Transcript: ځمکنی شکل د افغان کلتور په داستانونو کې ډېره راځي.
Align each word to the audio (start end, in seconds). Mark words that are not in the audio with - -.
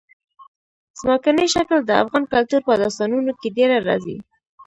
ځمکنی 0.99 1.45
شکل 1.55 1.79
د 1.85 1.91
افغان 2.01 2.23
کلتور 2.33 2.61
په 2.67 2.73
داستانونو 2.81 3.31
کې 3.39 3.47
ډېره 3.57 3.77
راځي. 3.87 4.17